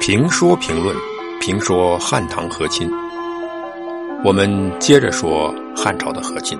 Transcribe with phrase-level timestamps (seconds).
[0.00, 0.96] 评说评论，
[1.40, 2.90] 评说汉唐和亲。
[4.24, 4.50] 我们
[4.80, 6.58] 接着说汉朝的和亲。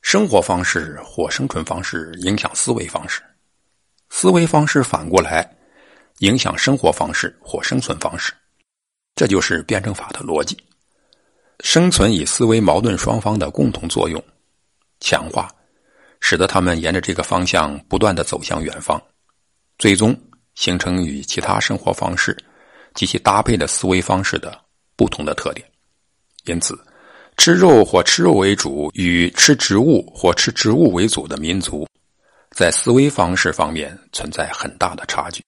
[0.00, 3.22] 生活方式或生存方式影响思维方式，
[4.08, 5.48] 思维方式反过来
[6.18, 8.32] 影响生活方式或生存方式，
[9.18, 10.56] 这就是辩证法的逻辑。
[11.58, 14.22] 生存与思维矛盾双方的共同作用，
[15.00, 15.50] 强化，
[16.20, 19.02] 使得他们沿着这个方向不断的走向远方，
[19.76, 20.16] 最终
[20.54, 22.36] 形成与其他生活方式
[22.94, 24.56] 及其搭配的思维方式的
[24.94, 25.68] 不同的特点。
[26.44, 26.78] 因此，
[27.36, 31.88] 吃肉或吃肉为主与吃植物或吃植物为主的民族，
[32.52, 35.42] 在思维方式方面存在很大的差距。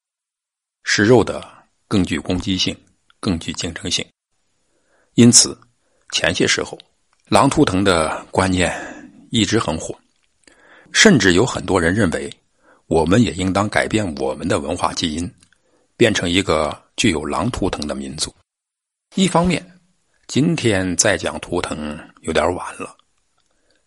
[0.82, 1.48] 食肉的
[1.86, 2.76] 更具攻击性，
[3.20, 4.04] 更具竞争性，
[5.14, 5.56] 因此。
[6.12, 6.76] 前些时候，
[7.28, 8.74] 狼图腾的观念
[9.30, 9.96] 一直很火，
[10.90, 12.28] 甚至有很多人认为，
[12.88, 15.32] 我们也应当改变我们的文化基因，
[15.96, 18.34] 变成一个具有狼图腾的民族。
[19.14, 19.64] 一方面，
[20.26, 22.96] 今天再讲图腾有点晚了，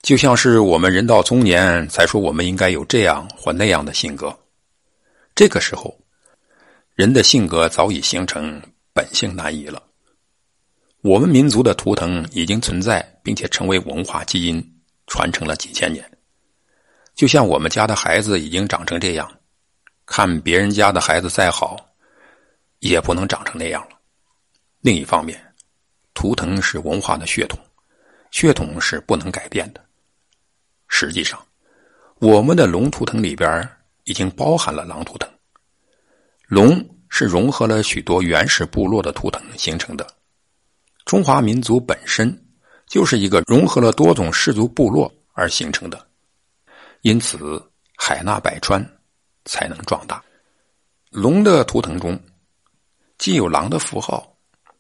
[0.01, 4.33] 就像是我们人到中年才说我们应该有这样或那样的性格，
[5.35, 5.93] 这个时候，
[6.95, 8.61] 人的性格早已形成，
[8.93, 9.81] 本性难移了。
[11.01, 16.09] 我们民族的图腾已经存在，并且成为文化基因，传承了几千年。
[17.13, 19.29] 就像我们家的孩子已经长成这样，
[20.05, 21.77] 看别人家的孩子再好，
[22.79, 23.97] 也不能长成那样了。
[24.81, 25.43] 另一方面，
[26.13, 27.59] 图腾是文化的血统，
[28.31, 29.83] 血统是不能改变的。
[30.87, 31.43] 实际上，
[32.19, 33.67] 我们的龙图腾里边
[34.05, 35.29] 已经包含了狼图腾。
[36.47, 36.83] 龙
[37.15, 40.15] 是融合了许多原始部落的图腾形成的。
[41.05, 42.35] 中华民族本身
[42.87, 46.07] 就是一个融合了多种氏族部落而形成的，
[47.01, 47.63] 因此
[47.95, 48.83] 海纳百川，
[49.45, 50.23] 才能壮大。
[51.11, 52.19] 龙的图腾中，
[53.19, 54.35] 既有狼的符号，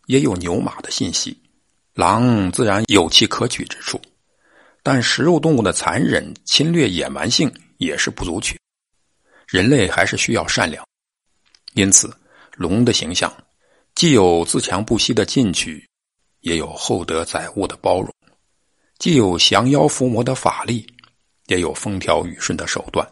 [0.07, 1.39] 也有牛马的信息。
[1.93, 4.01] 狼自然有其可取之处，
[4.81, 8.59] 但食肉动物的残忍、侵略、野蛮性也是不足取。
[9.47, 10.83] 人类还是需要善良，
[11.75, 12.11] 因此
[12.55, 13.31] 龙的形象
[13.95, 15.85] 既有自强不息的进取。
[16.41, 18.13] 也有厚德载物的包容，
[18.99, 20.85] 既有降妖伏魔的法力，
[21.45, 23.07] 也有风调雨顺的手段；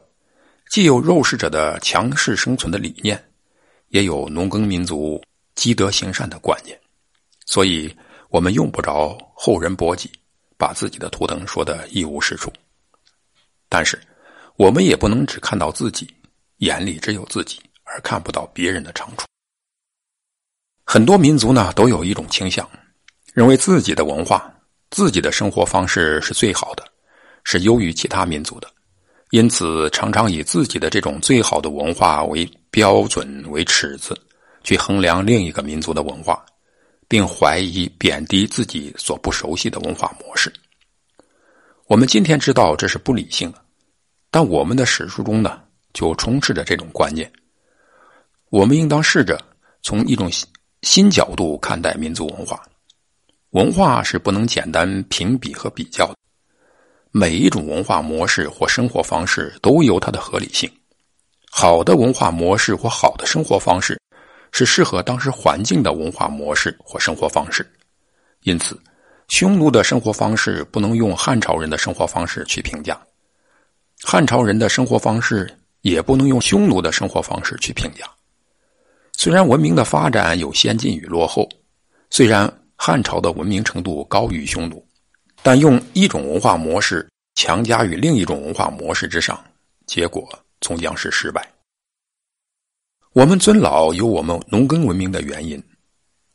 [0.69, 3.17] 既有肉食者的强势生存的理念，
[3.87, 5.23] 也有农耕民族
[5.55, 6.77] 积德行善的观念。
[7.45, 7.95] 所以，
[8.27, 10.11] 我们用不着后人博己，
[10.57, 12.51] 把自己的图腾说的一无是处。
[13.69, 13.97] 但是，
[14.57, 16.05] 我们也不能只看到自己，
[16.57, 19.25] 眼里只有自己，而看不到别人的长处。
[20.93, 22.69] 很多民族呢，都有一种倾向。
[23.33, 24.53] 认为自己的文化、
[24.89, 26.83] 自己的生活方式是最好的，
[27.45, 28.67] 是优于其他民族的，
[29.29, 34.13] 因此常常以自己的这种最好的文化为标准、为尺子，
[34.65, 36.45] 去衡量另一个民族的文化，
[37.07, 40.51] 并怀疑、贬低自己所不熟悉的文化模式。
[41.87, 43.61] 我们今天知道这是不理性的，
[44.29, 45.61] 但我们的史书中呢，
[45.93, 47.31] 就充斥着这种观念。
[48.49, 49.41] 我们应当试着
[49.81, 50.29] 从一种
[50.81, 52.61] 新角度看待民族文化。
[53.51, 56.15] 文化是不能简单评比和比较的，
[57.11, 60.71] 每一种文化模式或生活方式都有它的合理性。
[61.51, 63.99] 好的文化模式或好的生活方式，
[64.51, 67.69] 是适合当时环境的文化模式或生活方式。
[68.43, 68.79] 因此，
[69.27, 72.99] 匈奴的生活方式不能用汉朝人的生活方式去评价，
[74.01, 78.05] 汉朝人的生活方式也不能用匈奴的生活方式去评价。
[79.17, 81.47] 虽然文明的发展有先进与落后，
[82.09, 82.51] 虽然。
[82.83, 84.83] 汉朝的文明程度高于匈奴，
[85.43, 89.39] 但用一种文化模式强加于另一种文化模式之上，
[89.85, 90.27] 结果
[90.61, 91.47] 终将是失败。
[93.13, 95.63] 我们尊老有我们农耕文明的原因，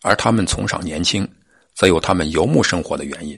[0.03, 1.29] 而他们崇尚年轻，
[1.75, 3.37] 则有他们游牧生活的原因。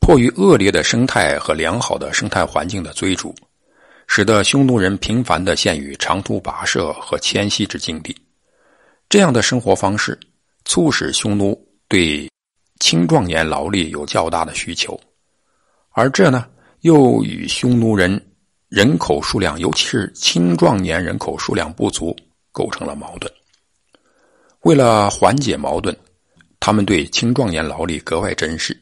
[0.00, 3.34] 迫于恶劣的生态和良好的生态环境的追逐，
[4.14, 8.14] 使得匈奴人频繁的陷于长途跋涉和迁徙之境地。
[9.08, 10.20] 这样的生活方式，
[10.66, 11.58] 促使匈奴。
[11.88, 12.28] 对
[12.78, 15.00] 青壮年劳力有较大的需求，
[15.92, 16.46] 而这呢，
[16.82, 18.22] 又与匈奴人
[18.68, 22.14] 人口数量，尤其是青壮年人口数量不足，
[22.50, 23.32] 构成了矛盾。
[24.60, 25.96] 为了缓解矛盾，
[26.60, 28.78] 他们对青壮年劳力格外珍视，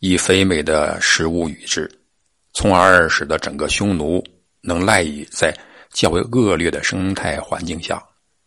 [0.00, 1.88] 以肥美的食物与之，
[2.54, 4.24] 从而使得整个匈奴
[4.62, 5.54] 能赖以在
[5.92, 8.02] 较为恶劣的生态环境下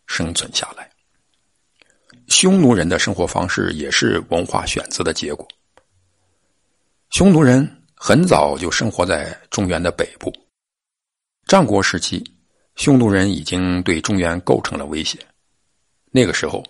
[0.06, 0.90] 生存下来。
[2.26, 5.46] 匈奴人的生活方式也是文化选择的结果。
[7.10, 10.32] 匈奴人很早就生活在中原的北部。
[11.46, 12.22] 战国时期，
[12.76, 15.18] 匈奴人已经对中原构成了威胁。
[16.10, 16.62] 那个时候，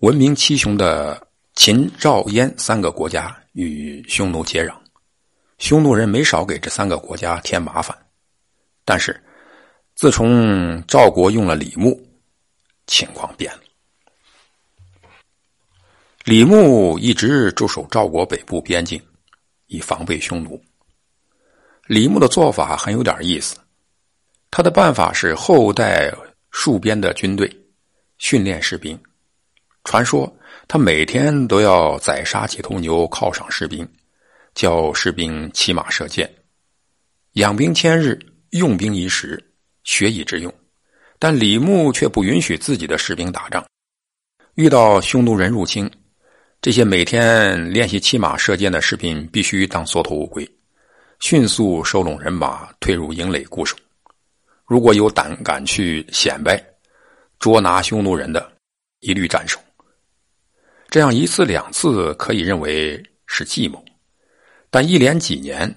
[0.00, 4.74] 闻名七雄的秦、赵、燕三个国家与匈奴接壤，
[5.58, 7.96] 匈奴人没少给这三个国家添麻烦。
[8.84, 9.22] 但是，
[9.94, 12.00] 自从赵国用了李牧，
[12.86, 13.60] 情况变了。
[16.24, 19.00] 李牧一直驻守赵国北部边境，
[19.66, 20.62] 以防备匈奴。
[21.86, 23.56] 李牧的做法很有点意思。
[24.50, 26.12] 他的办法是后代
[26.52, 27.50] 戍边的军队
[28.18, 28.98] 训练士兵。
[29.84, 30.30] 传说
[30.66, 33.86] 他每天都要宰杀几头牛犒赏士兵，
[34.58, 36.28] 教士兵骑马射箭。
[37.34, 38.18] 养兵千日，
[38.50, 39.40] 用兵一时，
[39.84, 40.52] 学以致用。
[41.16, 43.64] 但李牧却不允许自己的士兵打仗。
[44.56, 45.88] 遇到匈奴人入侵，
[46.60, 50.44] 这些每天练习骑马射箭的士兵必须当缩头乌龟，
[51.20, 53.76] 迅速收拢人马，退入营垒固守。
[54.66, 56.60] 如果有胆敢去显摆、
[57.38, 58.50] 捉拿匈奴人的，
[58.98, 59.60] 一律斩首。
[60.88, 63.84] 这样一次两次可以认为是计谋，
[64.70, 65.72] 但一连几年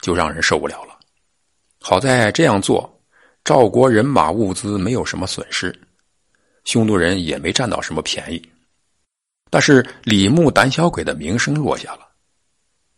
[0.00, 0.98] 就让人受不了了。
[1.80, 3.00] 好在这样做，
[3.44, 5.74] 赵国人马物资没有什么损失，
[6.64, 8.50] 匈奴人也没占到什么便宜。
[9.50, 12.08] 但是李牧胆小鬼的名声落下了，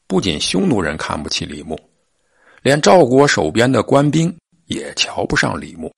[0.06, 1.78] 不仅匈奴人看不起李牧，
[2.62, 4.34] 连赵国守边的官兵。
[4.66, 5.94] 也瞧不上李牧，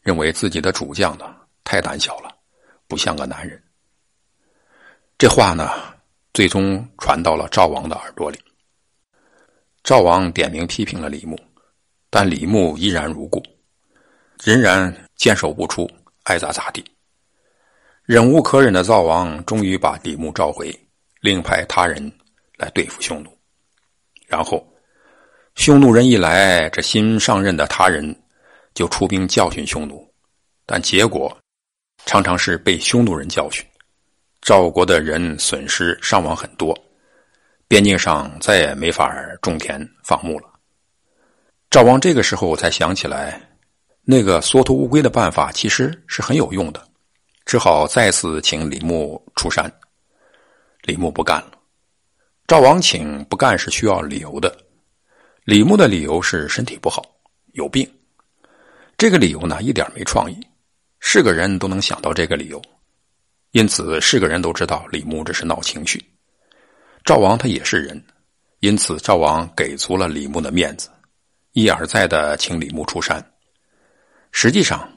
[0.00, 2.34] 认为自己的主将呢太胆小了，
[2.88, 3.62] 不像个男人。
[5.18, 5.68] 这话呢，
[6.32, 8.38] 最终传到了赵王的耳朵里。
[9.82, 11.38] 赵王点名批评了李牧，
[12.10, 13.42] 但李牧依然如故，
[14.42, 15.90] 仍然坚守不出，
[16.24, 16.84] 爱咋咋地。
[18.04, 20.74] 忍无可忍的赵王终于把李牧召回，
[21.20, 22.12] 另派他人
[22.56, 23.30] 来对付匈奴，
[24.26, 24.66] 然后。
[25.56, 28.16] 匈奴人一来，这新上任的他人
[28.72, 30.08] 就出兵教训匈奴，
[30.64, 31.36] 但结果
[32.06, 33.66] 常常是被匈奴人教训，
[34.40, 36.72] 赵国的人损失伤亡很多，
[37.70, 40.50] 边境上再也没法种田放牧了。
[41.70, 43.40] 赵王这个时候才想起来，
[44.02, 46.84] 那个缩头乌龟的办法其实是很有用的，
[47.46, 49.72] 只好再次请李牧出山。
[50.82, 51.52] 李牧不干了，
[52.48, 54.52] 赵王请不干是需要理由的。
[55.44, 57.06] 李牧的理由是身体不好，
[57.52, 57.88] 有病。
[58.98, 60.36] 这个理由呢，一点没创意，
[60.98, 62.60] 是个人都能想到这个理由，
[63.52, 66.04] 因此是个人都知道李牧这是闹情绪。
[67.04, 68.02] 赵王他也是人，
[68.60, 70.90] 因此赵王给足了李牧的面子，
[71.52, 73.24] 一而再的请李牧出山。
[74.32, 74.88] 实际上，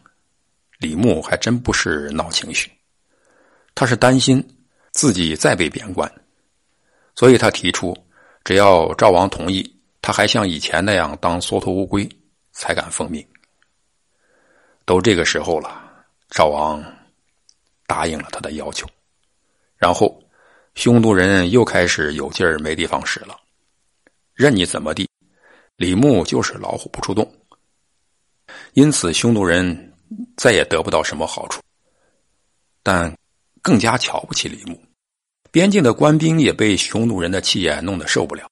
[0.80, 2.72] 李牧还真不是闹情绪，
[3.74, 4.46] 他是担心
[4.92, 6.12] 自己再被贬官，
[7.16, 7.98] 所以他提出，
[8.44, 9.70] 只要赵王同意。
[10.06, 12.06] 他还像以前那样当缩头乌龟，
[12.52, 13.26] 才敢奉命。
[14.84, 15.82] 都这个时候了，
[16.30, 16.84] 赵王
[17.88, 18.86] 答应了他的要求，
[19.78, 20.22] 然后
[20.76, 23.40] 匈奴人又开始有劲儿没地方使了。
[24.34, 25.08] 任你怎么地，
[25.76, 27.32] 李牧就是老虎不出洞。
[28.74, 29.94] 因此，匈奴人
[30.36, 31.62] 再也得不到什么好处，
[32.82, 33.16] 但
[33.62, 34.80] 更加瞧不起李牧。
[35.52, 38.50] 边境的官兵也被匈奴人的气焰弄得受不了。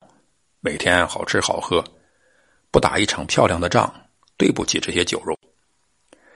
[0.59, 1.83] 每天好吃好喝，
[2.69, 3.91] 不打一场漂亮的仗，
[4.37, 5.35] 对不起这些酒肉。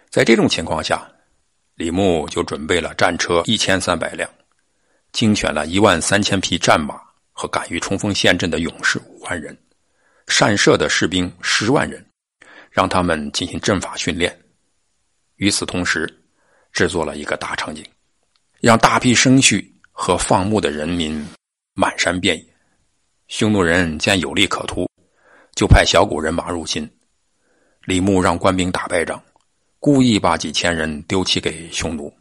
[0.09, 1.07] 在这种情况下，
[1.75, 4.27] 李牧就准备了战车一千三百辆，
[5.15, 6.99] 精选了一万三千匹战马
[7.31, 9.57] 和敢于冲锋陷阵的勇士五万人，
[10.27, 12.05] 善射的士兵十万人，
[12.69, 14.37] 让他们进行阵法训练。
[15.37, 16.05] 与此同时，
[16.73, 17.81] 制作了一个大场景，
[18.59, 21.25] 让大批生畜和放牧的人民
[21.75, 22.45] 满山遍野。
[23.29, 24.85] 匈奴人见有利可图，
[25.55, 26.85] 就派小股人马入侵。
[27.85, 29.23] 李牧让官兵打败仗，
[29.79, 32.13] 故意把几千人丢弃给匈奴。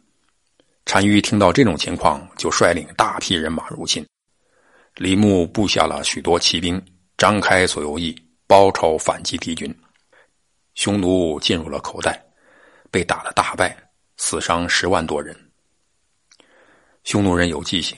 [0.85, 4.05] 单于听到这种情况，就率领大批人马入侵。
[4.95, 6.81] 李牧布下了许多骑兵，
[7.17, 8.15] 张开左右翼，
[8.47, 9.75] 包抄反击敌军。
[10.75, 12.23] 匈奴进入了口袋，
[12.89, 13.75] 被打了大败，
[14.15, 15.35] 死伤十万多人。
[17.03, 17.97] 匈奴人有记性，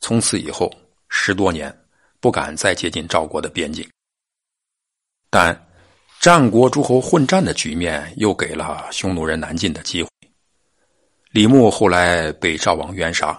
[0.00, 0.72] 从此以后
[1.08, 1.76] 十多年。
[2.22, 3.88] 不敢再接近赵国的边境，
[5.30, 5.58] 但
[6.20, 10.10] 战国诸侯混战的局面又给了匈奴人南进的机会。
[11.32, 13.38] 李牧后来被赵王冤杀。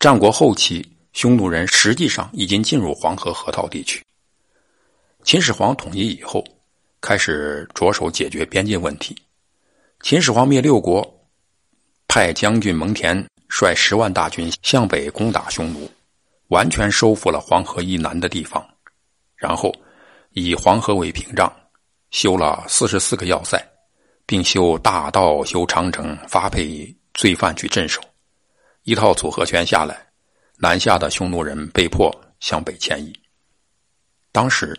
[0.00, 4.04] 战国后期，匈奴人实际上已经进入黄河河套地区。
[5.22, 6.44] 秦始皇统一以后，
[7.00, 9.16] 开始着手解决边境问题。
[10.00, 11.08] 秦始皇灭六国，
[12.08, 15.88] 派将军蒙恬率十万大军向北攻打匈奴，
[16.48, 18.66] 完全收复了黄河以南的地方，
[19.36, 19.72] 然后
[20.30, 21.54] 以黄河为屏障，
[22.10, 23.64] 修了四十四个要塞，
[24.26, 28.00] 并修大道、修长城，发配罪犯去镇守。
[28.84, 30.06] 一套组合拳下来，
[30.58, 33.12] 南下的匈奴人被迫向北迁移。
[34.32, 34.78] 当时，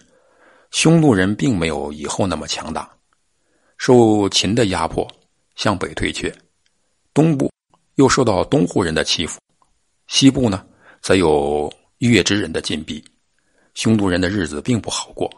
[0.72, 2.90] 匈奴人并没有以后那么强大，
[3.78, 5.08] 受秦的压迫，
[5.56, 6.34] 向北退却，
[7.14, 7.52] 东部。
[7.98, 9.40] 又受到东户人的欺负，
[10.08, 10.66] 西部呢，
[11.00, 13.06] 则有月之人的禁闭，
[13.76, 15.30] 匈奴人的日子并不好过。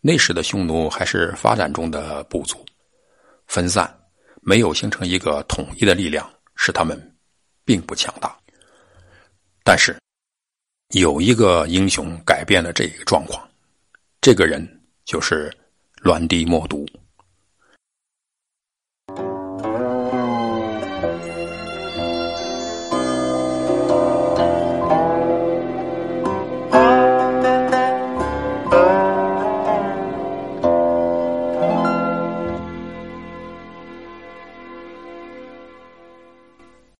[0.00, 2.64] 那时的匈奴还是发展中的部族，
[3.52, 3.86] 分散，
[4.40, 6.98] 没有形成一个统一的力量，使他们
[7.66, 8.34] 并不强大。
[9.62, 9.94] 但是，
[10.94, 13.46] 有一个英雄改变了这个状况，
[14.22, 14.66] 这个人
[15.04, 15.54] 就是
[15.96, 16.88] 栾帝莫毒。